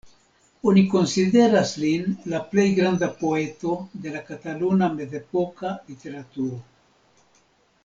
[0.69, 3.75] Oni konsideras lin la plej granda poeto
[4.07, 6.61] de la kataluna mezepoka literaturo.